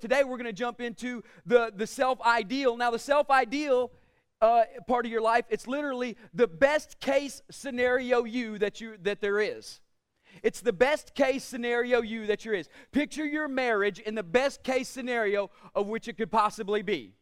[0.00, 2.76] Today we're going to jump into the, the self ideal.
[2.76, 3.90] Now, the self ideal
[4.40, 9.20] uh, part of your life, it's literally the best case scenario you that you that
[9.20, 9.80] there is.
[10.44, 12.68] It's the best case scenario you that there is.
[12.92, 17.14] Picture your marriage in the best case scenario of which it could possibly be.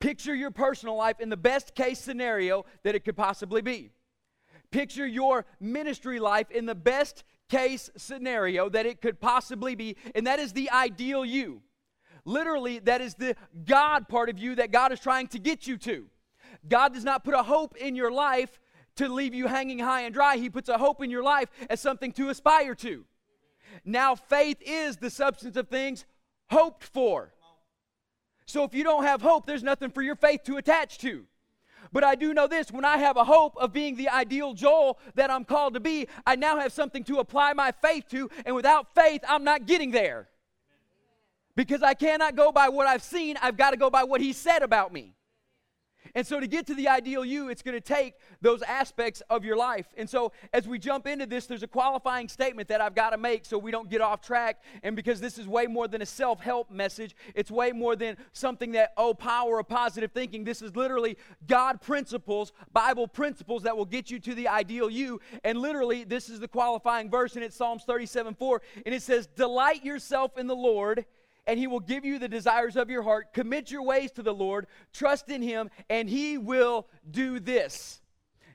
[0.00, 3.92] Picture your personal life in the best case scenario that it could possibly be.
[4.72, 7.22] Picture your ministry life in the best
[7.52, 11.60] case scenario that it could possibly be, and that is the ideal you.
[12.24, 13.36] Literally, that is the
[13.66, 16.06] God part of you that God is trying to get you to.
[16.66, 18.58] God does not put a hope in your life
[18.96, 20.38] to leave you hanging high and dry.
[20.38, 23.04] He puts a hope in your life as something to aspire to.
[23.84, 26.06] Now, faith is the substance of things
[26.50, 27.34] hoped for.
[28.46, 31.26] So if you don't have hope, there's nothing for your faith to attach to.
[31.92, 34.98] But I do know this when I have a hope of being the ideal Joel
[35.14, 38.56] that I'm called to be, I now have something to apply my faith to, and
[38.56, 40.28] without faith, I'm not getting there.
[41.54, 44.32] Because I cannot go by what I've seen, I've got to go by what He
[44.32, 45.14] said about me.
[46.14, 49.44] And so, to get to the ideal you, it's going to take those aspects of
[49.44, 49.86] your life.
[49.96, 53.18] And so, as we jump into this, there's a qualifying statement that I've got to
[53.18, 54.62] make so we don't get off track.
[54.82, 58.16] And because this is way more than a self help message, it's way more than
[58.32, 60.44] something that, oh, power of positive thinking.
[60.44, 65.20] This is literally God principles, Bible principles that will get you to the ideal you.
[65.44, 68.62] And literally, this is the qualifying verse, and it's Psalms 37 4.
[68.86, 71.06] And it says, Delight yourself in the Lord
[71.46, 73.32] and he will give you the desires of your heart.
[73.32, 78.00] Commit your ways to the Lord, trust in him, and he will do this.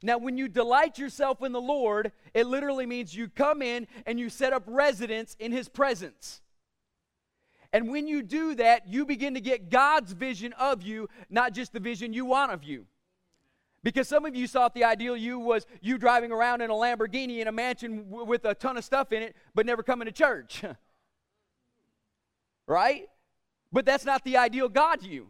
[0.03, 4.19] Now, when you delight yourself in the Lord, it literally means you come in and
[4.19, 6.41] you set up residence in his presence.
[7.73, 11.73] And when you do that, you begin to get God's vision of you, not just
[11.73, 12.85] the vision you want of you.
[13.83, 17.39] Because some of you thought the ideal you was you driving around in a Lamborghini
[17.39, 20.11] in a mansion w- with a ton of stuff in it, but never coming to
[20.11, 20.63] church.
[22.67, 23.07] right?
[23.71, 25.29] But that's not the ideal God you.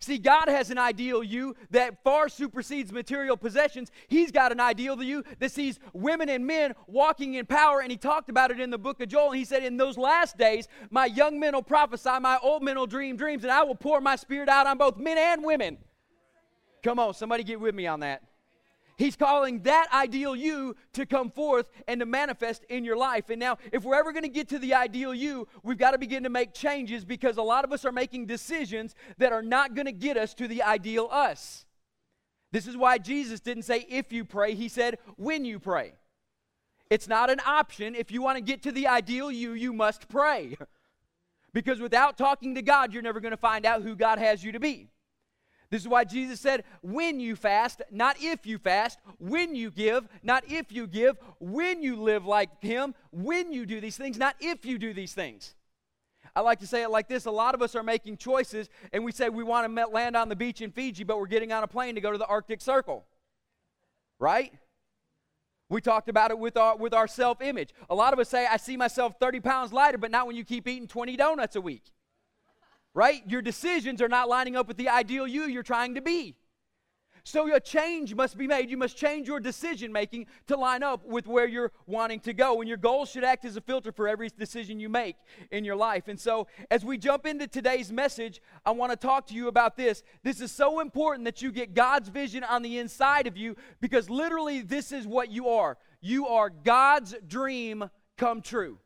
[0.00, 3.90] See, God has an ideal you that far supersedes material possessions.
[4.06, 7.96] He's got an ideal you that sees women and men walking in power, and he
[7.96, 9.30] talked about it in the book of Joel.
[9.30, 12.76] And he said, In those last days, my young men will prophesy, my old men
[12.76, 15.78] will dream dreams, and I will pour my spirit out on both men and women.
[16.82, 18.22] Come on, somebody get with me on that.
[18.96, 23.28] He's calling that ideal you to come forth and to manifest in your life.
[23.28, 25.98] And now, if we're ever going to get to the ideal you, we've got to
[25.98, 29.74] begin to make changes because a lot of us are making decisions that are not
[29.74, 31.66] going to get us to the ideal us.
[32.52, 35.94] This is why Jesus didn't say if you pray, he said when you pray.
[36.88, 37.96] It's not an option.
[37.96, 40.56] If you want to get to the ideal you, you must pray.
[41.52, 44.52] because without talking to God, you're never going to find out who God has you
[44.52, 44.90] to be.
[45.74, 50.06] This is why Jesus said, when you fast, not if you fast, when you give,
[50.22, 54.36] not if you give, when you live like Him, when you do these things, not
[54.38, 55.56] if you do these things.
[56.36, 59.04] I like to say it like this a lot of us are making choices, and
[59.04, 61.64] we say we want to land on the beach in Fiji, but we're getting on
[61.64, 63.04] a plane to go to the Arctic Circle.
[64.20, 64.52] Right?
[65.68, 67.70] We talked about it with our, with our self image.
[67.90, 70.44] A lot of us say, I see myself 30 pounds lighter, but not when you
[70.44, 71.90] keep eating 20 donuts a week
[72.94, 73.22] right?
[73.26, 76.36] Your decisions are not lining up with the ideal you you're trying to be.
[77.26, 78.68] So a change must be made.
[78.68, 82.60] You must change your decision making to line up with where you're wanting to go.
[82.60, 85.16] And your goals should act as a filter for every decision you make
[85.50, 86.08] in your life.
[86.08, 89.74] And so as we jump into today's message, I want to talk to you about
[89.74, 90.02] this.
[90.22, 94.10] This is so important that you get God's vision on the inside of you because
[94.10, 95.78] literally this is what you are.
[96.02, 97.88] You are God's dream
[98.18, 98.78] come true.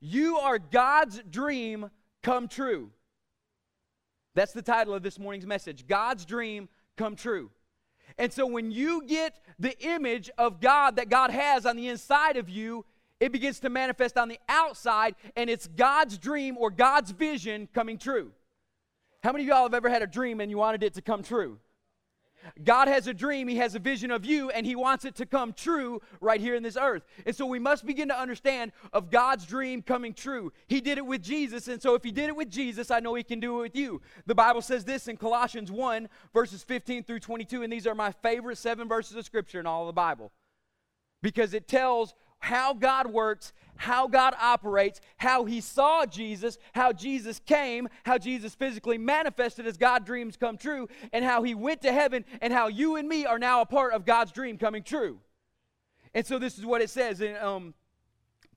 [0.00, 1.90] You are God's dream
[2.22, 2.90] come true.
[4.34, 7.50] That's the title of this morning's message God's dream come true.
[8.18, 12.36] And so when you get the image of God that God has on the inside
[12.36, 12.84] of you,
[13.20, 17.96] it begins to manifest on the outside, and it's God's dream or God's vision coming
[17.96, 18.32] true.
[19.22, 21.22] How many of y'all have ever had a dream and you wanted it to come
[21.22, 21.58] true?
[22.62, 25.26] God has a dream, He has a vision of you, and He wants it to
[25.26, 27.04] come true right here in this earth.
[27.26, 30.52] And so we must begin to understand of God's dream coming true.
[30.66, 33.14] He did it with Jesus, and so if He did it with Jesus, I know
[33.14, 34.00] He can do it with you.
[34.26, 38.12] The Bible says this in Colossians 1, verses 15 through 22, and these are my
[38.22, 40.32] favorite seven verses of Scripture in all of the Bible
[41.22, 47.38] because it tells how God works, how God operates, how He saw Jesus, how Jesus
[47.38, 51.92] came, how Jesus physically manifested as God dreams come true, and how He went to
[51.92, 55.20] heaven, and how you and me are now a part of God's dream coming true.
[56.14, 57.74] And so this is what it says in um,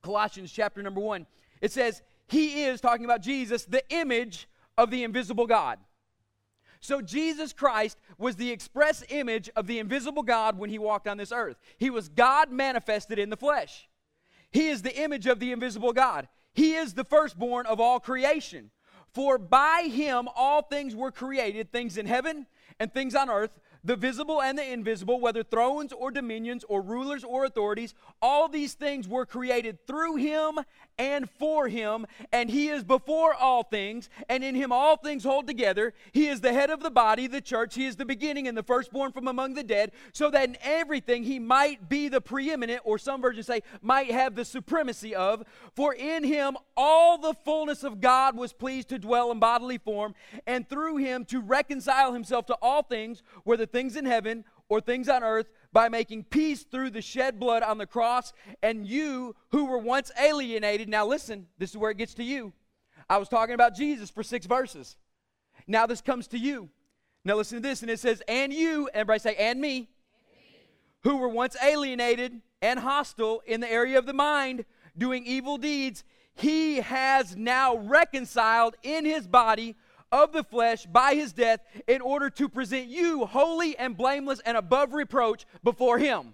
[0.01, 1.27] Colossians chapter number one.
[1.61, 4.49] It says, He is, talking about Jesus, the image
[4.79, 5.77] of the invisible God.
[6.85, 11.17] So Jesus Christ was the express image of the invisible God when he walked on
[11.17, 11.57] this earth.
[11.77, 13.89] He was God manifested in the flesh.
[14.51, 16.27] He is the image of the invisible God.
[16.53, 18.71] he is the firstborn of all creation.
[19.13, 22.47] For by him all things were created, things in heaven
[22.79, 27.23] and things on earth the visible and the invisible, whether thrones or dominions or rulers
[27.23, 30.59] or authorities, all these things were created through him
[30.97, 35.45] and for him, and he is before all things, and in him all things hold
[35.45, 35.93] together.
[36.13, 37.75] He is the head of the body, the church.
[37.75, 41.23] He is the beginning and the firstborn from among the dead, so that in everything
[41.23, 45.43] he might be the preeminent, or some versions say, might have the supremacy of.
[45.75, 50.15] For in him all the fullness of God was pleased to dwell in bodily form,
[50.47, 55.09] and through him to reconcile himself to all things, whether things in heaven or things
[55.09, 58.31] on earth by making peace through the shed blood on the cross.
[58.63, 62.53] And you who were once alienated, now listen, this is where it gets to you.
[63.09, 64.95] I was talking about Jesus for six verses.
[65.67, 66.69] Now this comes to you.
[67.25, 69.87] Now listen to this, and it says, And you, everybody say, And me, and me.
[71.03, 74.63] who were once alienated and hostile in the area of the mind,
[74.97, 79.75] doing evil deeds, he has now reconciled in his body
[80.15, 84.55] of the flesh by his death in order to present you holy and blameless and
[84.55, 86.19] above reproach before him.
[86.19, 86.33] Amen.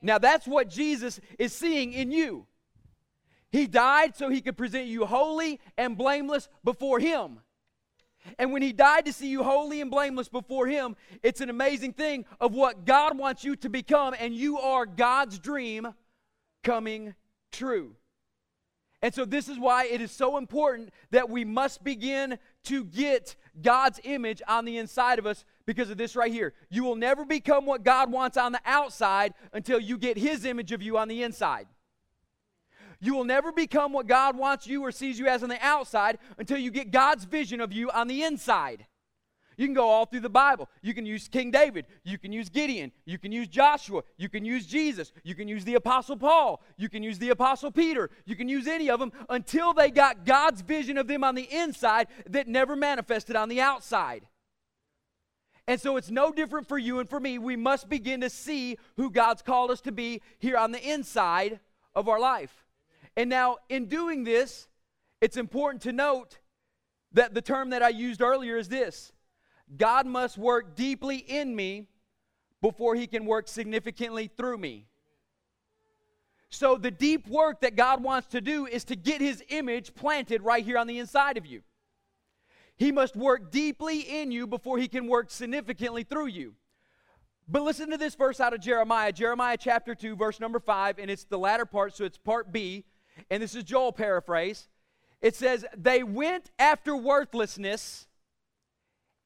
[0.00, 2.46] Now that's what Jesus is seeing in you.
[3.52, 7.40] He died so he could present you holy and blameless before him.
[8.38, 11.92] And when he died to see you holy and blameless before him, it's an amazing
[11.92, 15.92] thing of what God wants you to become, and you are God's dream
[16.62, 17.14] coming
[17.52, 17.94] true.
[19.04, 23.36] And so, this is why it is so important that we must begin to get
[23.62, 26.54] God's image on the inside of us because of this right here.
[26.70, 30.72] You will never become what God wants on the outside until you get His image
[30.72, 31.66] of you on the inside.
[33.00, 36.18] You will never become what God wants you or sees you as on the outside
[36.38, 38.86] until you get God's vision of you on the inside.
[39.56, 40.68] You can go all through the Bible.
[40.82, 41.86] You can use King David.
[42.02, 42.92] You can use Gideon.
[43.04, 44.02] You can use Joshua.
[44.16, 45.12] You can use Jesus.
[45.22, 46.62] You can use the Apostle Paul.
[46.76, 48.10] You can use the Apostle Peter.
[48.24, 51.48] You can use any of them until they got God's vision of them on the
[51.50, 54.26] inside that never manifested on the outside.
[55.66, 57.38] And so it's no different for you and for me.
[57.38, 61.60] We must begin to see who God's called us to be here on the inside
[61.94, 62.64] of our life.
[63.16, 64.68] And now, in doing this,
[65.20, 66.38] it's important to note
[67.12, 69.12] that the term that I used earlier is this
[69.76, 71.88] God must work deeply in me
[72.60, 74.86] before he can work significantly through me.
[76.50, 80.42] So, the deep work that God wants to do is to get his image planted
[80.42, 81.62] right here on the inside of you.
[82.76, 86.54] He must work deeply in you before he can work significantly through you.
[87.48, 91.10] But listen to this verse out of Jeremiah, Jeremiah chapter 2, verse number 5, and
[91.10, 92.84] it's the latter part, so it's part B,
[93.30, 94.68] and this is Joel paraphrase.
[95.20, 98.06] It says, They went after worthlessness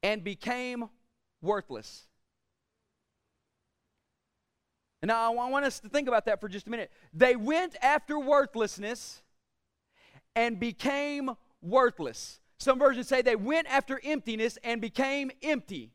[0.02, 0.88] and became
[1.42, 2.06] worthless.
[5.00, 6.90] And now I want us to think about that for just a minute.
[7.12, 9.22] They went after worthlessness
[10.34, 11.30] and became
[11.62, 12.40] worthless.
[12.58, 15.92] Some versions say they went after emptiness and became empty.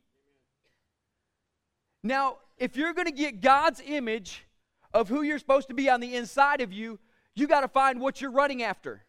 [2.01, 4.45] Now, if you're going to get God's image
[4.94, 7.00] of who you're supposed to be on the inside of you,
[7.35, 9.03] you got to find what you're running after.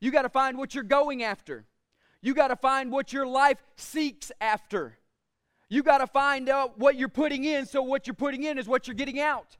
[0.00, 1.66] You got to find what you're going after.
[2.20, 4.98] You got to find what your life seeks after.
[5.68, 8.66] You got to find out what you're putting in, so what you're putting in is
[8.66, 9.56] what you're getting out.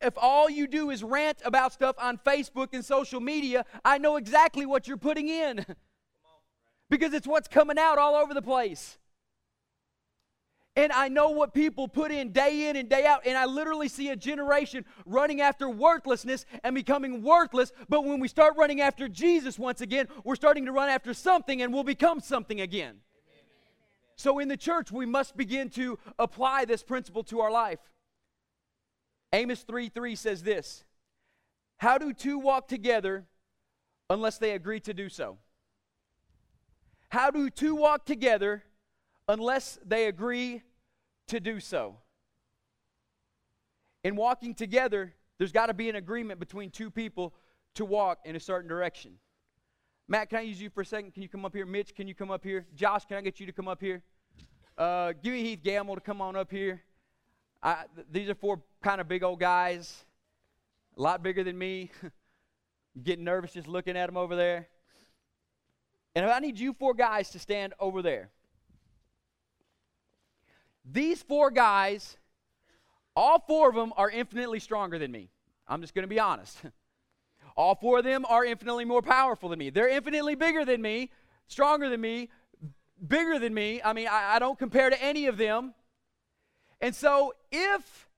[0.00, 4.16] If all you do is rant about stuff on Facebook and social media, I know
[4.16, 5.64] exactly what you're putting in
[6.90, 8.98] because it's what's coming out all over the place.
[10.78, 13.26] And I know what people put in day in and day out.
[13.26, 17.72] And I literally see a generation running after worthlessness and becoming worthless.
[17.88, 21.62] But when we start running after Jesus once again, we're starting to run after something
[21.62, 22.98] and we'll become something again.
[24.14, 27.80] So in the church, we must begin to apply this principle to our life.
[29.32, 30.84] Amos 3 3 says this
[31.78, 33.26] How do two walk together
[34.08, 35.38] unless they agree to do so?
[37.08, 38.62] How do two walk together
[39.26, 40.62] unless they agree
[41.28, 41.96] to do so.
[44.04, 47.34] In walking together, there's got to be an agreement between two people
[47.74, 49.12] to walk in a certain direction.
[50.08, 51.12] Matt, can I use you for a second?
[51.12, 51.66] Can you come up here?
[51.66, 52.66] Mitch, can you come up here?
[52.74, 54.02] Josh, can I get you to come up here?
[54.76, 56.82] Uh, give me Heath Gamble to come on up here.
[57.62, 60.04] I, th- these are four kind of big old guys,
[60.96, 61.90] a lot bigger than me.
[63.02, 64.68] Getting nervous just looking at them over there.
[66.14, 68.30] And I need you four guys to stand over there.
[70.90, 72.16] These four guys,
[73.14, 75.30] all four of them are infinitely stronger than me.
[75.66, 76.56] I'm just going to be honest.
[77.56, 79.70] All four of them are infinitely more powerful than me.
[79.70, 81.10] They're infinitely bigger than me,
[81.48, 82.30] stronger than me,
[83.06, 83.82] bigger than me.
[83.84, 85.74] I mean, I, I don't compare to any of them.
[86.80, 88.08] And so if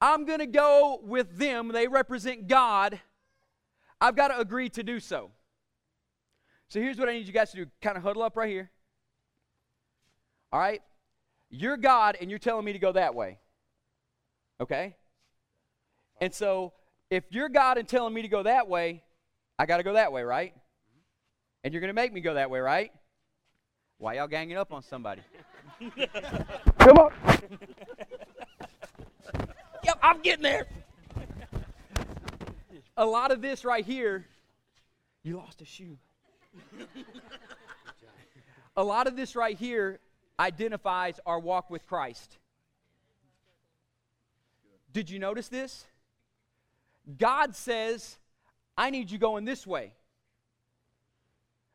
[0.00, 2.98] I'm going to go with them, they represent God.
[4.00, 5.30] I've got to agree to do so.
[6.68, 8.70] So here's what I need you guys to do kind of huddle up right here.
[10.50, 10.80] All right?
[11.54, 13.38] You're God and you're telling me to go that way.
[14.58, 14.96] Okay?
[16.18, 16.72] And so
[17.10, 19.02] if you're God and telling me to go that way,
[19.58, 20.54] I got to go that way, right?
[21.62, 22.90] And you're going to make me go that way, right?
[23.98, 25.20] Why y'all ganging up on somebody?
[26.78, 27.12] Come on.
[29.84, 30.66] yep, I'm getting there.
[32.96, 34.26] A lot of this right here,
[35.22, 35.98] you lost a shoe.
[38.76, 40.00] a lot of this right here
[40.42, 42.38] identifies our walk with Christ.
[44.92, 45.84] Did you notice this?
[47.16, 48.18] God says,
[48.76, 49.94] I need you going this way.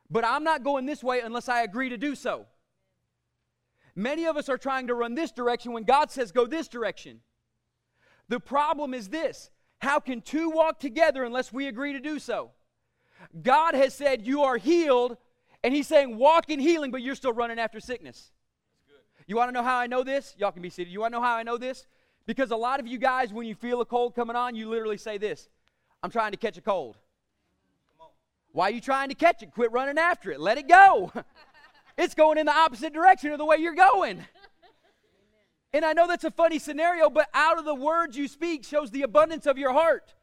[0.09, 2.45] But I'm not going this way unless I agree to do so.
[3.95, 7.21] Many of us are trying to run this direction when God says go this direction.
[8.29, 12.51] The problem is this how can two walk together unless we agree to do so?
[13.41, 15.17] God has said you are healed,
[15.63, 18.31] and He's saying walk in healing, but you're still running after sickness.
[19.27, 20.33] You want to know how I know this?
[20.37, 20.91] Y'all can be seated.
[20.91, 21.85] You want to know how I know this?
[22.25, 24.97] Because a lot of you guys, when you feel a cold coming on, you literally
[24.97, 25.49] say this
[26.01, 26.97] I'm trying to catch a cold.
[28.53, 29.51] Why are you trying to catch it?
[29.51, 30.39] Quit running after it.
[30.39, 31.11] Let it go.
[31.97, 34.25] it's going in the opposite direction of the way you're going.
[35.73, 38.89] And I know that's a funny scenario, but out of the words you speak shows
[38.89, 40.13] the abundance of your heart.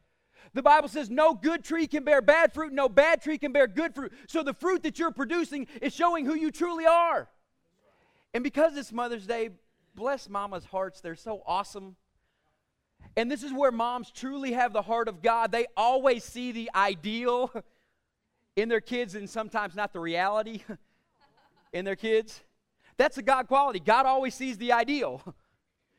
[0.53, 3.67] The Bible says no good tree can bear bad fruit, no bad tree can bear
[3.67, 4.11] good fruit.
[4.27, 7.29] So the fruit that you're producing is showing who you truly are.
[8.35, 9.51] And because it's Mother's Day,
[9.95, 10.99] bless mama's hearts.
[10.99, 11.95] They're so awesome.
[13.15, 15.53] And this is where moms truly have the heart of God.
[15.53, 17.49] They always see the ideal
[18.57, 20.61] in their kids and sometimes not the reality
[21.71, 22.43] in their kids.
[22.97, 23.79] That's a God quality.
[23.79, 25.21] God always sees the ideal.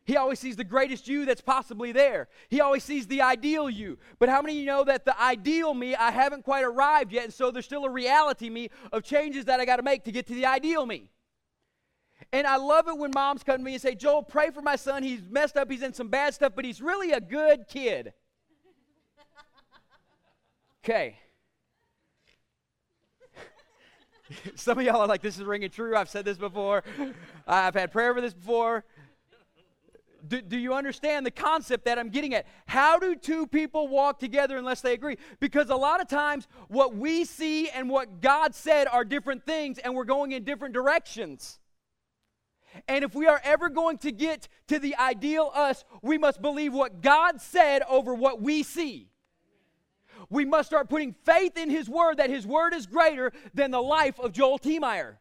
[0.04, 2.28] He always sees the greatest you that's possibly there.
[2.48, 3.98] He always sees the ideal you.
[4.20, 7.24] But how many of you know that the ideal me, I haven't quite arrived yet,
[7.24, 10.12] and so there's still a reality me of changes that I got to make to
[10.12, 11.10] get to the ideal me?
[12.32, 14.76] And I love it when moms come to me and say, Joel, pray for my
[14.76, 15.02] son.
[15.02, 18.12] He's messed up, he's in some bad stuff, but he's really a good kid.
[20.84, 21.16] Okay.
[24.54, 25.96] Some of y'all are like, this is ringing true.
[25.96, 26.84] I've said this before.
[27.46, 28.84] I've had prayer for this before.
[30.26, 32.46] Do, do, you understand the concept that I'm getting at?
[32.66, 35.18] How do two people walk together unless they agree?
[35.38, 39.78] Because a lot of times, what we see and what God said are different things,
[39.78, 41.60] and we're going in different directions.
[42.88, 46.72] And if we are ever going to get to the ideal us, we must believe
[46.72, 49.10] what God said over what we see
[50.30, 53.82] we must start putting faith in His Word that His Word is greater than the
[53.82, 55.16] life of Joel Tiemeyer.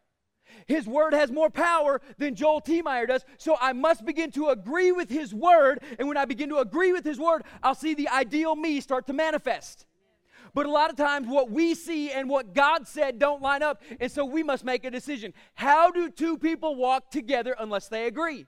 [0.66, 4.92] His Word has more power than Joel Tiemeyer does, so I must begin to agree
[4.92, 5.80] with His Word.
[5.98, 9.06] And when I begin to agree with His Word, I'll see the ideal me start
[9.08, 9.86] to manifest.
[10.56, 13.82] But a lot of times, what we see and what God said don't line up,
[14.00, 15.34] and so we must make a decision.
[15.54, 18.46] How do two people walk together unless they agree?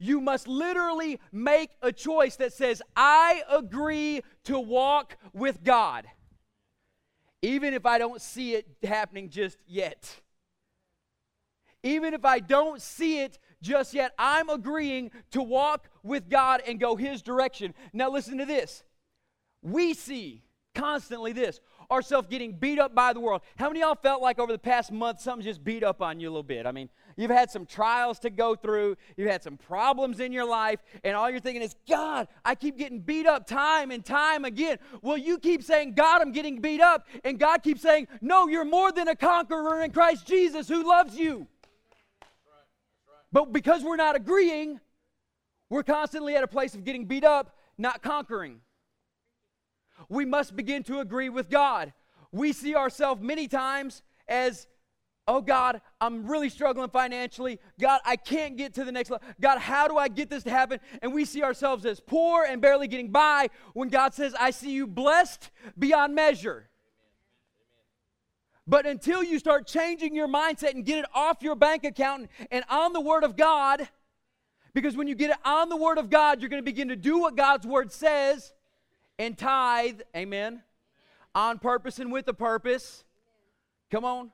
[0.00, 6.06] you must literally make a choice that says, I agree to walk with God,
[7.40, 10.20] even if I don't see it happening just yet.
[11.84, 16.80] Even if I don't see it just yet, I'm agreeing to walk with God and
[16.80, 17.72] go His direction.
[17.92, 18.82] Now, listen to this.
[19.62, 20.42] We see
[20.74, 21.60] constantly this
[21.90, 23.42] ourselves getting beat up by the world.
[23.56, 26.28] How many y'all felt like over the past month something just beat up on you
[26.28, 26.66] a little bit?
[26.66, 28.96] I mean, You've had some trials to go through.
[29.16, 30.80] You've had some problems in your life.
[31.04, 34.78] And all you're thinking is, God, I keep getting beat up time and time again.
[35.02, 37.06] Well, you keep saying, God, I'm getting beat up.
[37.24, 41.16] And God keeps saying, No, you're more than a conqueror in Christ Jesus who loves
[41.16, 41.46] you.
[43.30, 44.80] But because we're not agreeing,
[45.70, 48.60] we're constantly at a place of getting beat up, not conquering.
[50.08, 51.92] We must begin to agree with God.
[52.30, 54.66] We see ourselves many times as
[55.28, 57.60] Oh God, I'm really struggling financially.
[57.80, 59.26] God, I can't get to the next level.
[59.40, 60.80] God, how do I get this to happen?
[61.00, 64.72] And we see ourselves as poor and barely getting by when God says, I see
[64.72, 66.68] you blessed beyond measure.
[68.66, 72.64] But until you start changing your mindset and get it off your bank account and
[72.68, 73.88] on the Word of God,
[74.74, 76.96] because when you get it on the Word of God, you're going to begin to
[76.96, 78.52] do what God's Word says
[79.18, 80.62] and tithe, amen,
[81.34, 83.04] on purpose and with a purpose.
[83.90, 84.30] Come on.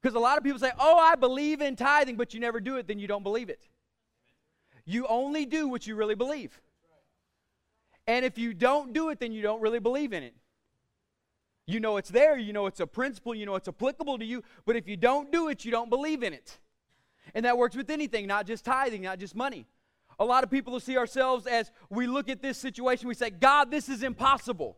[0.00, 2.76] Because a lot of people say, oh, I believe in tithing, but you never do
[2.76, 3.68] it, then you don't believe it.
[4.84, 6.60] You only do what you really believe.
[8.06, 10.34] And if you don't do it, then you don't really believe in it.
[11.66, 14.42] You know it's there, you know it's a principle, you know it's applicable to you,
[14.64, 16.56] but if you don't do it, you don't believe in it.
[17.34, 19.66] And that works with anything, not just tithing, not just money.
[20.18, 23.30] A lot of people will see ourselves as we look at this situation, we say,
[23.30, 24.76] God, this is impossible.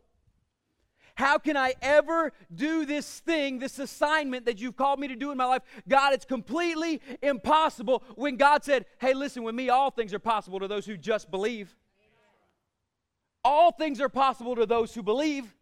[1.14, 5.30] How can I ever do this thing, this assignment that you've called me to do
[5.30, 5.62] in my life?
[5.88, 8.02] God, it's completely impossible.
[8.14, 11.30] When God said, Hey, listen, with me, all things are possible to those who just
[11.30, 11.76] believe.
[13.44, 15.54] All things are possible to those who believe.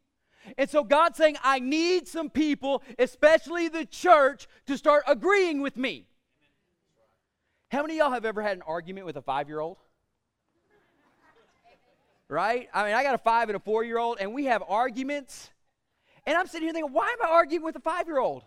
[0.56, 5.76] And so God's saying, I need some people, especially the church, to start agreeing with
[5.76, 6.06] me.
[7.70, 9.76] How many of y'all have ever had an argument with a five year old?
[12.28, 12.68] right?
[12.74, 15.50] I mean, I got a five and a four year old, and we have arguments.
[16.26, 18.44] And I'm sitting here thinking, why am I arguing with a five year old?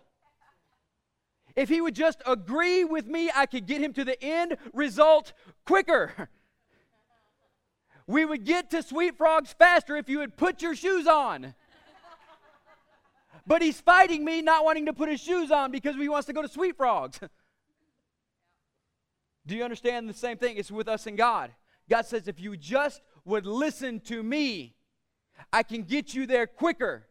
[1.55, 5.33] If he would just agree with me, I could get him to the end result
[5.65, 6.29] quicker.
[8.07, 11.53] We would get to Sweet Frogs faster if you would put your shoes on.
[13.45, 16.33] But he's fighting me not wanting to put his shoes on because he wants to
[16.33, 17.19] go to Sweet Frogs.
[19.45, 20.57] Do you understand the same thing?
[20.57, 21.51] It's with us and God.
[21.89, 24.75] God says, if you just would listen to me,
[25.51, 27.07] I can get you there quicker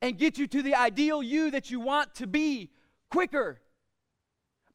[0.00, 2.70] and get you to the ideal you that you want to be
[3.10, 3.60] quicker.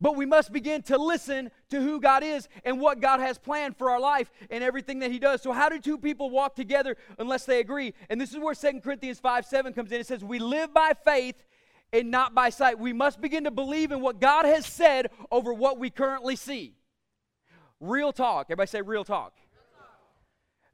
[0.02, 3.76] But we must begin to listen to who God is and what God has planned
[3.76, 5.42] for our life and everything that He does.
[5.42, 7.94] So, how do two people walk together unless they agree?
[8.10, 10.00] And this is where Second Corinthians 5 7 comes in.
[10.00, 11.36] It says, We live by faith
[11.92, 12.80] and not by sight.
[12.80, 16.76] We must begin to believe in what God has said over what we currently see.
[17.80, 18.48] Real talk.
[18.48, 19.34] Everybody say real talk.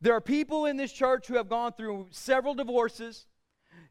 [0.02, 3.28] There are people in this church who have gone through several divorces,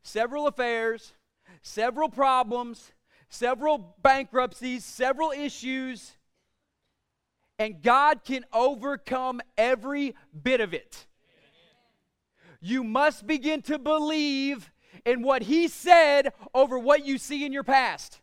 [0.02, 1.14] several affairs,
[1.62, 2.93] several problems,
[3.28, 6.12] several bankruptcies, several issues,
[7.59, 11.07] and God can overcome every bit of it.
[12.61, 14.71] You must begin to believe
[15.04, 18.20] in what He said over what you see in your past.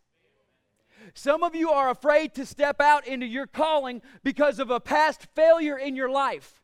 [1.14, 5.28] Some of you are afraid to step out into your calling because of a past
[5.36, 6.62] failure in your life.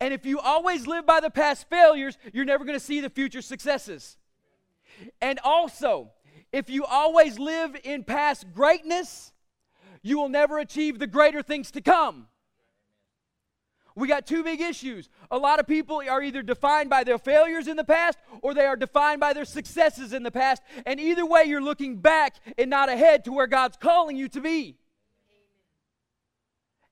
[0.00, 3.10] And if you always live by the past failures, you're never going to see the
[3.10, 4.16] future successes.
[5.20, 6.12] And also,
[6.52, 9.32] if you always live in past greatness,
[10.02, 12.28] you will never achieve the greater things to come.
[13.96, 15.08] We got two big issues.
[15.30, 18.66] A lot of people are either defined by their failures in the past or they
[18.66, 20.62] are defined by their successes in the past.
[20.84, 24.40] And either way, you're looking back and not ahead to where God's calling you to
[24.40, 24.78] be.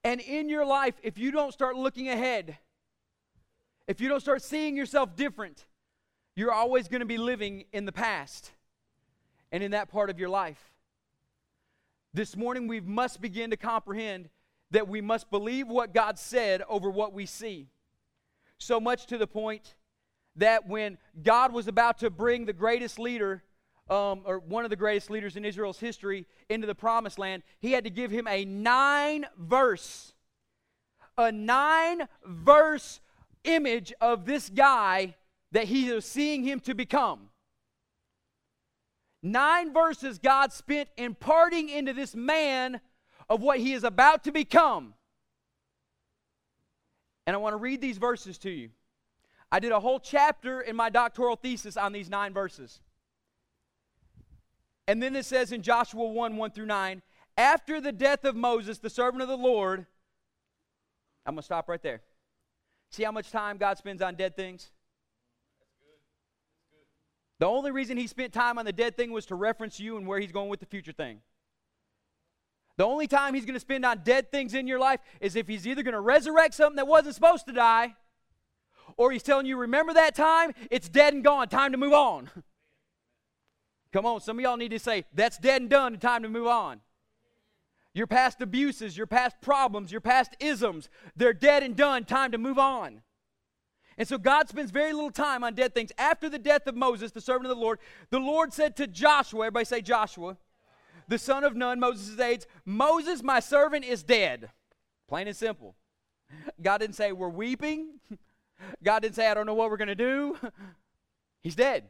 [0.05, 2.59] And in your life, if you don't start looking ahead,
[3.89, 5.67] if you don't start seeing yourself different,
[6.37, 8.53] you're always going to be living in the past
[9.51, 10.71] and in that part of your life.
[12.15, 14.29] This morning, we must begin to comprehend
[14.73, 17.69] that we must believe what God said over what we see.
[18.59, 19.75] So much to the point
[20.37, 23.43] that when God was about to bring the greatest leader,
[23.91, 27.73] um, or one of the greatest leaders in Israel's history, into the promised land, he
[27.73, 30.15] had to give him a nine verse,
[31.19, 33.01] a nine verse
[33.45, 35.15] image of this guy
[35.53, 37.29] that he was seeing him to become.
[39.23, 42.81] Nine verses God spent imparting into this man
[43.33, 44.93] of what he is about to become.
[47.27, 48.69] And I want to read these verses to you.
[49.51, 52.81] I did a whole chapter in my doctoral thesis on these nine verses.
[54.87, 57.01] And then it says in Joshua 1 1 through 9,
[57.39, 59.87] after the death of Moses, the servant of the Lord,
[61.25, 62.03] I'm going to stop right there.
[62.91, 64.71] See how much time God spends on dead things?
[67.39, 70.07] The only reason he spent time on the dead thing was to reference you and
[70.07, 71.23] where he's going with the future thing.
[72.77, 75.47] The only time he's going to spend on dead things in your life is if
[75.47, 77.95] he's either going to resurrect something that wasn't supposed to die,
[78.97, 80.53] or he's telling you, remember that time?
[80.71, 81.49] It's dead and gone.
[81.49, 82.31] Time to move on.
[83.93, 86.47] Come on, some of y'all need to say, that's dead and done, time to move
[86.47, 86.81] on.
[87.95, 92.39] Your past abuses, your past problems, your past isms, they're dead and done, time to
[92.39, 93.03] move on.
[93.99, 95.93] And so God spends very little time on dead things.
[95.99, 99.41] After the death of Moses, the servant of the Lord, the Lord said to Joshua,
[99.41, 100.39] everybody say Joshua,
[101.13, 104.49] the son of Nun, Moses' age, Moses, my servant, is dead.
[105.09, 105.77] Plain and simple.
[106.63, 108.01] God didn't say, We're weeping.
[108.83, 110.39] God didn't say, I don't know what we're going to do.
[111.43, 111.85] He's dead.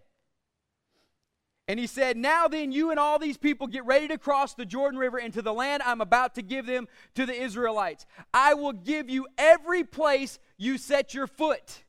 [1.68, 4.66] And he said, Now then, you and all these people get ready to cross the
[4.66, 8.06] Jordan River into the land I'm about to give them to the Israelites.
[8.34, 11.84] I will give you every place you set your foot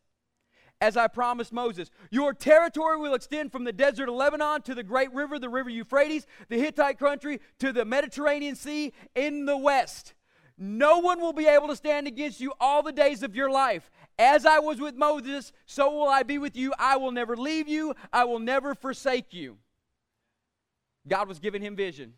[0.84, 1.90] as I promised Moses.
[2.12, 5.70] Your territory will extend from the desert of Lebanon to the great river, the river
[5.70, 10.14] Euphrates, the Hittite country, to the Mediterranean Sea in the west.
[10.58, 13.90] No one will be able to stand against you all the days of your life.
[14.20, 16.74] As I was with Moses, so will I be with you.
[16.78, 19.60] I will never leave you, I will never forsake you.
[21.08, 22.16] God was giving him vision,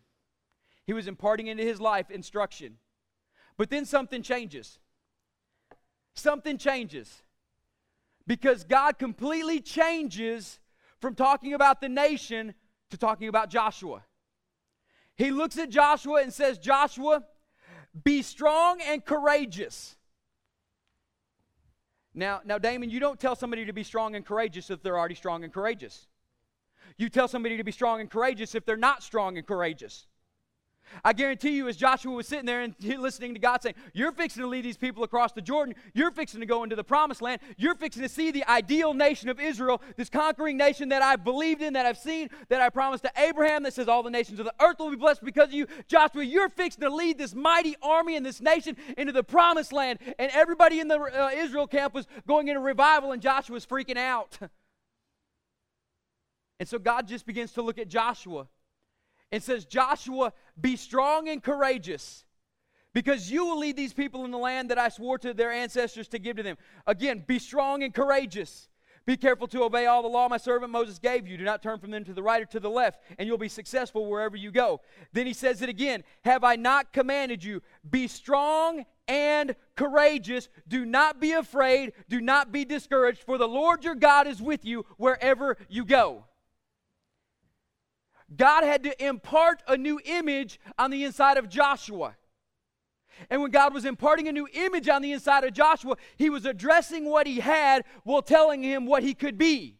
[0.88, 2.78] He was imparting into his life instruction.
[3.56, 4.80] But then something changes.
[6.14, 7.22] Something changes.
[8.26, 10.58] Because God completely changes
[11.00, 12.54] from talking about the nation
[12.90, 14.02] to talking about Joshua.
[15.16, 17.24] He looks at Joshua and says, Joshua,
[18.04, 19.96] be strong and courageous.
[22.14, 25.14] Now, now, Damon, you don't tell somebody to be strong and courageous if they're already
[25.14, 26.06] strong and courageous.
[26.96, 30.06] You tell somebody to be strong and courageous if they're not strong and courageous.
[31.04, 34.42] I guarantee you, as Joshua was sitting there and listening to God saying, You're fixing
[34.42, 35.74] to lead these people across the Jordan.
[35.94, 37.40] You're fixing to go into the promised land.
[37.56, 41.62] You're fixing to see the ideal nation of Israel, this conquering nation that I believed
[41.62, 44.46] in, that I've seen, that I promised to Abraham, that says all the nations of
[44.46, 45.66] the earth will be blessed because of you.
[45.88, 49.98] Joshua, you're fixing to lead this mighty army and this nation into the promised land.
[50.18, 53.96] And everybody in the uh, Israel camp was going into revival, and Joshua was freaking
[53.96, 54.38] out.
[56.60, 58.48] and so God just begins to look at Joshua
[59.32, 62.24] and says, Joshua, be strong and courageous
[62.96, 66.08] because you will lead these people in the land that I swore to their ancestors
[66.08, 66.56] to give to them.
[66.86, 68.68] Again, be strong and courageous.
[69.04, 71.36] Be careful to obey all the law my servant Moses gave you.
[71.36, 73.48] Do not turn from them to the right or to the left, and you'll be
[73.48, 74.80] successful wherever you go.
[75.12, 77.62] Then he says it again Have I not commanded you?
[77.88, 80.48] Be strong and courageous.
[80.66, 81.92] Do not be afraid.
[82.08, 86.24] Do not be discouraged, for the Lord your God is with you wherever you go.
[88.34, 92.16] God had to impart a new image on the inside of Joshua.
[93.30, 96.44] And when God was imparting a new image on the inside of Joshua, he was
[96.44, 99.78] addressing what he had while telling him what he could be.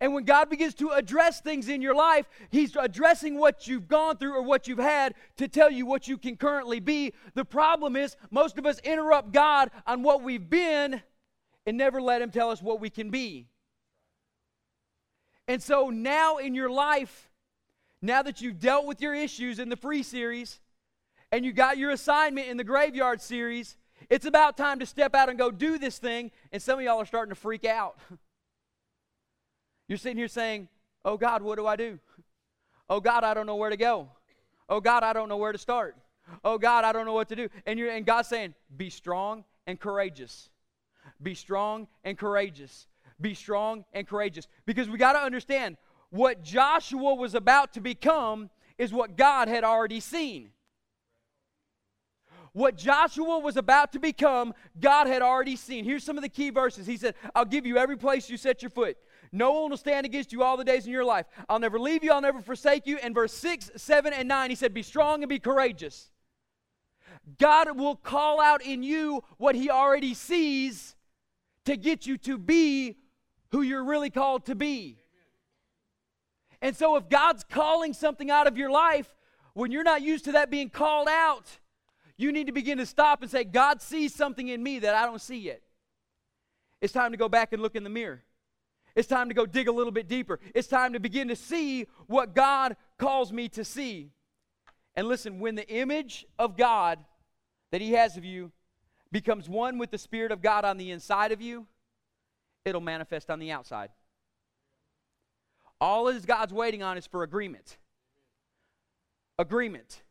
[0.00, 4.16] And when God begins to address things in your life, He's addressing what you've gone
[4.16, 7.12] through or what you've had to tell you what you can currently be.
[7.34, 11.02] The problem is, most of us interrupt God on what we've been
[11.66, 13.48] and never let Him tell us what we can be.
[15.48, 17.30] And so now in your life,
[18.00, 20.60] now that you've dealt with your issues in the free series
[21.30, 23.76] and you got your assignment in the graveyard series,
[24.10, 26.30] it's about time to step out and go do this thing.
[26.52, 27.98] And some of y'all are starting to freak out.
[29.88, 30.68] You're sitting here saying,
[31.04, 31.98] Oh God, what do I do?
[32.88, 34.08] Oh God, I don't know where to go.
[34.68, 35.96] Oh God, I don't know where to start.
[36.44, 37.48] Oh God, I don't know what to do.
[37.66, 40.48] And you're and God's saying, Be strong and courageous.
[41.22, 42.86] Be strong and courageous.
[43.22, 44.48] Be strong and courageous.
[44.66, 45.76] Because we got to understand
[46.10, 50.50] what Joshua was about to become is what God had already seen.
[52.52, 55.84] What Joshua was about to become, God had already seen.
[55.84, 56.86] Here's some of the key verses.
[56.86, 58.98] He said, I'll give you every place you set your foot.
[59.32, 61.24] No one will stand against you all the days in your life.
[61.48, 62.98] I'll never leave you, I'll never forsake you.
[62.98, 66.10] And verse 6, 7, and 9, he said, Be strong and be courageous.
[67.38, 70.94] God will call out in you what he already sees
[71.64, 72.98] to get you to be
[73.52, 74.98] who you're really called to be.
[76.60, 79.14] And so, if God's calling something out of your life,
[79.54, 81.46] when you're not used to that being called out,
[82.16, 85.06] you need to begin to stop and say, God sees something in me that I
[85.06, 85.60] don't see yet.
[86.80, 88.22] It's time to go back and look in the mirror.
[88.94, 90.38] It's time to go dig a little bit deeper.
[90.54, 94.10] It's time to begin to see what God calls me to see.
[94.94, 96.98] And listen, when the image of God
[97.70, 98.52] that He has of you
[99.10, 101.66] becomes one with the Spirit of God on the inside of you,
[102.64, 103.90] it'll manifest on the outside.
[105.80, 107.76] All is God's waiting on is for agreement.
[109.38, 110.02] Agreement.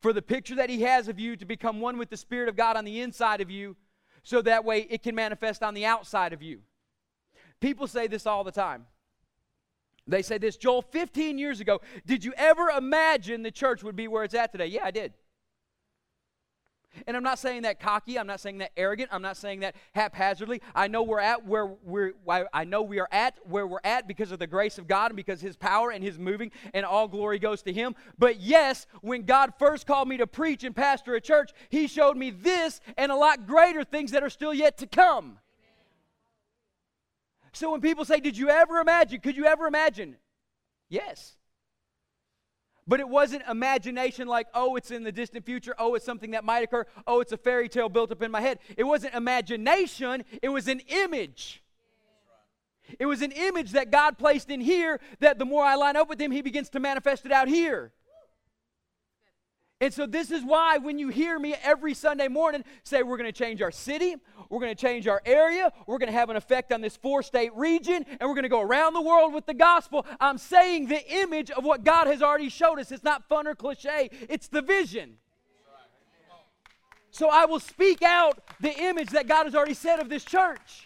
[0.00, 2.56] For the picture that He has of you to become one with the Spirit of
[2.56, 3.76] God on the inside of you,
[4.22, 6.60] so that way it can manifest on the outside of you.
[7.60, 8.86] People say this all the time.
[10.06, 14.08] They say this, Joel, 15 years ago, did you ever imagine the church would be
[14.08, 14.66] where it's at today?
[14.66, 15.14] Yeah, I did.
[17.06, 18.18] And I'm not saying that cocky.
[18.18, 19.10] I'm not saying that arrogant.
[19.12, 20.60] I'm not saying that haphazardly.
[20.74, 22.12] I know we're at where we're.
[22.52, 25.16] I know we are at where we're at because of the grace of God and
[25.16, 27.94] because His power and His moving, and all glory goes to Him.
[28.18, 32.16] But yes, when God first called me to preach and pastor a church, He showed
[32.16, 35.38] me this and a lot greater things that are still yet to come.
[37.52, 40.16] So when people say, "Did you ever imagine?" Could you ever imagine?
[40.88, 41.36] Yes.
[42.86, 45.74] But it wasn't imagination like, oh, it's in the distant future.
[45.78, 46.86] Oh, it's something that might occur.
[47.06, 48.58] Oh, it's a fairy tale built up in my head.
[48.76, 51.62] It wasn't imagination, it was an image.
[52.98, 56.08] It was an image that God placed in here that the more I line up
[56.08, 57.92] with Him, He begins to manifest it out here.
[59.84, 63.30] And so, this is why when you hear me every Sunday morning say, we're going
[63.30, 64.16] to change our city,
[64.48, 67.22] we're going to change our area, we're going to have an effect on this four
[67.22, 70.86] state region, and we're going to go around the world with the gospel, I'm saying
[70.86, 72.92] the image of what God has already showed us.
[72.92, 75.18] It's not fun or cliche, it's the vision.
[77.10, 80.84] So, I will speak out the image that God has already said of this church.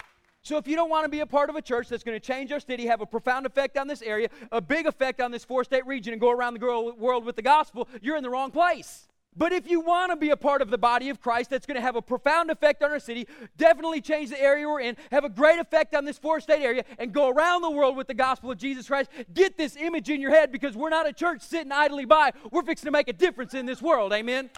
[0.49, 2.27] So if you don't want to be a part of a church that's going to
[2.27, 5.45] change our city, have a profound effect on this area, a big effect on this
[5.45, 8.51] four state region, and go around the world with the gospel, you're in the wrong
[8.51, 9.09] place.
[9.37, 11.75] But if you want to be a part of the body of Christ that's going
[11.75, 15.23] to have a profound effect on our city, definitely change the area we're in, have
[15.23, 18.15] a great effect on this four state area, and go around the world with the
[18.15, 21.43] gospel of Jesus Christ, get this image in your head because we're not a church
[21.43, 22.33] sitting idly by.
[22.51, 24.15] We're fixing to make a difference in this world.
[24.15, 24.49] Amen?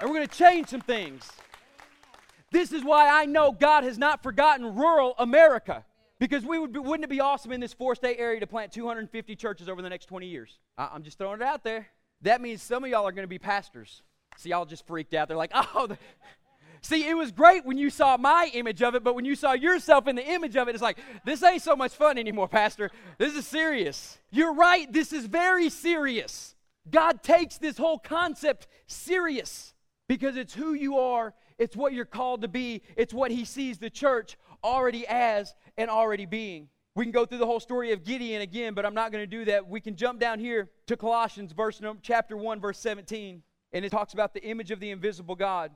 [0.00, 1.28] And we're going to change some things.
[2.56, 5.84] This is why I know God has not forgotten rural America.
[6.18, 8.72] Because we would be, wouldn't it be awesome in this four state area to plant
[8.72, 10.58] 250 churches over the next 20 years?
[10.78, 11.88] I, I'm just throwing it out there.
[12.22, 14.00] That means some of y'all are going to be pastors.
[14.38, 15.28] See, y'all just freaked out.
[15.28, 15.98] They're like, oh, the...
[16.80, 19.52] see, it was great when you saw my image of it, but when you saw
[19.52, 22.90] yourself in the image of it, it's like, this ain't so much fun anymore, Pastor.
[23.18, 24.16] This is serious.
[24.30, 26.54] You're right, this is very serious.
[26.90, 29.74] God takes this whole concept serious
[30.08, 33.78] because it's who you are, it's what you're called to be, it's what He sees
[33.78, 36.68] the church already as and already being.
[36.94, 39.26] We can go through the whole story of Gideon again, but I'm not going to
[39.26, 39.68] do that.
[39.68, 43.42] We can jump down here to Colossians verse number, chapter 1 verse 17,
[43.72, 45.72] and it talks about the image of the invisible God.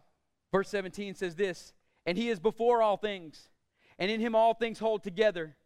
[0.50, 1.74] Verse 17 says this,
[2.06, 3.50] and he is before all things,
[3.98, 5.56] and in him all things hold together.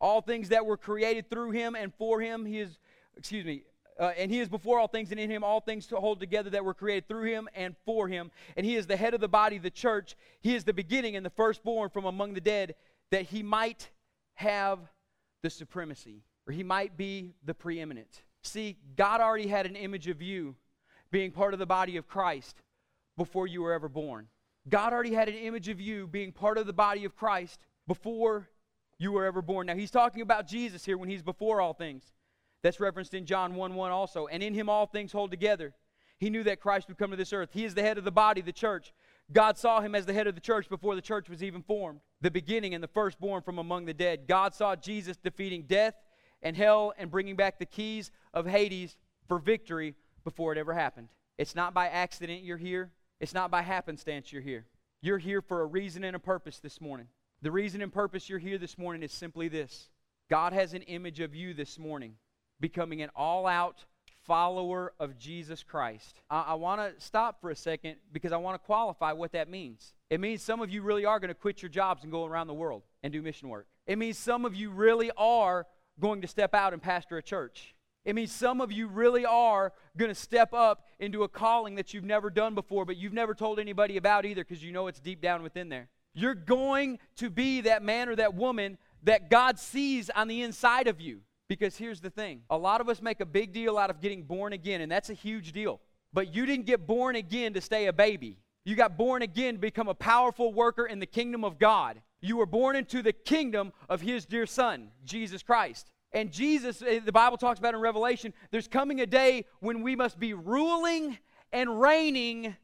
[0.00, 2.78] All things that were created through him and for him, he is
[3.16, 3.64] excuse me,
[4.02, 6.50] uh, and he is before all things, and in him all things to hold together
[6.50, 8.32] that were created through him and for him.
[8.56, 10.16] And he is the head of the body, the church.
[10.40, 12.74] He is the beginning and the firstborn from among the dead,
[13.12, 13.90] that he might
[14.34, 14.80] have
[15.44, 18.22] the supremacy, or he might be the preeminent.
[18.42, 20.56] See, God already had an image of you
[21.12, 22.60] being part of the body of Christ
[23.16, 24.26] before you were ever born.
[24.68, 28.48] God already had an image of you being part of the body of Christ before
[28.98, 29.68] you were ever born.
[29.68, 32.12] Now, he's talking about Jesus here when he's before all things.
[32.62, 34.26] That's referenced in John 1 1 also.
[34.26, 35.74] And in him all things hold together.
[36.18, 37.50] He knew that Christ would come to this earth.
[37.52, 38.92] He is the head of the body, the church.
[39.32, 42.00] God saw him as the head of the church before the church was even formed,
[42.20, 44.28] the beginning and the firstborn from among the dead.
[44.28, 45.94] God saw Jesus defeating death
[46.42, 48.96] and hell and bringing back the keys of Hades
[49.26, 51.08] for victory before it ever happened.
[51.38, 54.66] It's not by accident you're here, it's not by happenstance you're here.
[55.00, 57.08] You're here for a reason and a purpose this morning.
[57.40, 59.88] The reason and purpose you're here this morning is simply this
[60.30, 62.14] God has an image of you this morning,
[62.62, 63.84] becoming an all out
[64.24, 66.22] follower of Jesus Christ.
[66.30, 69.50] I, I want to stop for a second because I want to qualify what that
[69.50, 69.92] means.
[70.08, 72.46] It means some of you really are going to quit your jobs and go around
[72.46, 73.66] the world and do mission work.
[73.86, 75.66] It means some of you really are
[76.00, 77.74] going to step out and pastor a church.
[78.04, 81.94] It means some of you really are going to step up into a calling that
[81.94, 84.98] you've never done before, but you've never told anybody about either because you know it's
[84.98, 85.88] deep down within there.
[86.14, 90.86] You're going to be that man or that woman that God sees on the inside
[90.86, 91.20] of you.
[91.52, 94.22] Because here's the thing a lot of us make a big deal out of getting
[94.22, 95.82] born again, and that's a huge deal.
[96.10, 98.38] But you didn't get born again to stay a baby.
[98.64, 102.00] You got born again to become a powerful worker in the kingdom of God.
[102.22, 105.90] You were born into the kingdom of His dear Son, Jesus Christ.
[106.10, 109.94] And Jesus, eh, the Bible talks about in Revelation, there's coming a day when we
[109.94, 111.18] must be ruling
[111.52, 112.56] and reigning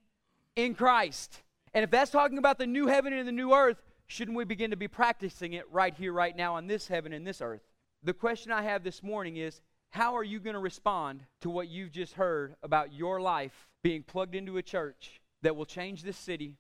[0.57, 1.43] in Christ.
[1.75, 4.71] And if that's talking about the new heaven and the new earth, shouldn't we begin
[4.71, 7.68] to be practicing it right here, right now, on this heaven and this earth?
[8.05, 11.69] The question I have this morning is how are you going to respond to what
[11.69, 16.17] you've just heard about your life being plugged into a church that will change this
[16.17, 16.55] city,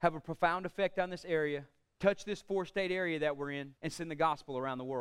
[0.00, 1.64] have a profound effect on this area,
[1.98, 4.92] touch this four state area that we're in, and send the gospel around the world?